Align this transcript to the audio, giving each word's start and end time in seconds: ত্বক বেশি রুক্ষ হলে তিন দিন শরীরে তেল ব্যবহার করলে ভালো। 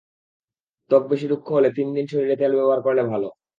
ত্বক 0.91 1.03
বেশি 1.07 1.25
রুক্ষ 1.27 1.47
হলে 1.51 1.69
তিন 1.77 1.87
দিন 1.95 2.05
শরীরে 2.07 2.35
তেল 2.37 2.51
ব্যবহার 2.55 2.79
করলে 2.81 3.03
ভালো। 3.11 3.27